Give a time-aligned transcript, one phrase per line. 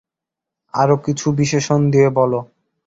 [0.73, 2.33] আরো কিছু বিশেষণ দিয়ে বল।